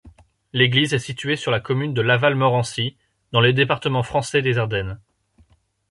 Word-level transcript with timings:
L'église 0.51 0.95
est 0.95 0.97
située 0.97 1.35
sur 1.35 1.51
la 1.51 1.59
commune 1.59 1.93
de 1.93 2.01
Laval-Morency, 2.01 2.97
dans 3.31 3.39
le 3.39 3.53
département 3.53 4.01
français 4.01 4.41
des 4.41 4.57
Ardennes. 4.57 4.99